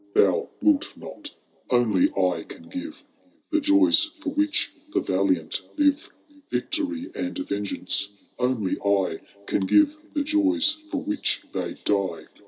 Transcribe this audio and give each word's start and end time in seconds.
—Thou 0.15 0.49
wilt 0.63 0.97
not. 0.97 1.29
Only 1.69 2.09
I 2.13 2.41
can 2.41 2.69
give 2.69 3.03
The 3.51 3.59
jojrs 3.59 4.09
for 4.19 4.31
which 4.33 4.71
the 4.91 4.99
valiant 4.99 5.61
live. 5.77 6.09
Victory 6.49 7.11
and 7.13 7.37
vengeance— 7.37 8.09
only 8.49 8.79
I 8.79 9.19
Can 9.45 9.67
give 9.67 9.95
the 10.13 10.21
jojrs 10.23 10.77
for 10.89 11.03
which 11.03 11.43
they 11.53 11.75
die. 11.85 12.25